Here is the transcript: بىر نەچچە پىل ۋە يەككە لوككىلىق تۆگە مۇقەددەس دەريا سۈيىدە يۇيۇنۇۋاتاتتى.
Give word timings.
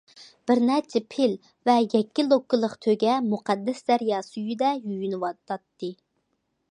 بىر 0.51 0.59
نەچچە 0.69 1.01
پىل 1.15 1.35
ۋە 1.69 1.75
يەككە 1.81 2.25
لوككىلىق 2.29 2.73
تۆگە 2.85 3.19
مۇقەددەس 3.27 3.83
دەريا 3.91 4.23
سۈيىدە 4.31 4.71
يۇيۇنۇۋاتاتتى. 4.81 5.91